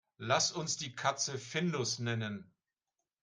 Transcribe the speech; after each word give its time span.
Lass 0.17 0.51
uns 0.51 0.77
die 0.77 0.95
Katze 0.95 1.37
Findus 1.37 1.99
nennen. 1.99 2.49